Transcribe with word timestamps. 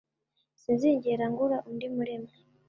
Sinzigera 0.61 1.25
ngura 1.31 1.57
undi 1.69 1.87
murimwe 1.95 2.33